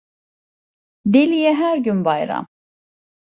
Deliye 1.05 1.55
her 1.55 1.77
gün 1.77 2.05
bayram. 2.05 2.47